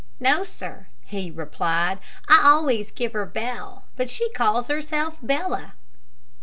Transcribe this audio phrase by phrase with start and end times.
[0.19, 5.73] "No, sir," he replied; "I always give her Bell, but she calls herself Bella."